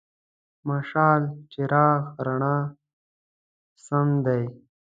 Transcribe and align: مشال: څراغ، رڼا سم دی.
مشال: 0.67 1.21
څراغ، 1.51 2.01
رڼا 2.25 2.57
سم 3.85 4.07
دی. 4.25 4.43